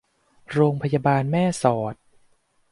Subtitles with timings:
[0.51, 1.95] โรงพยาบาลแม่สอด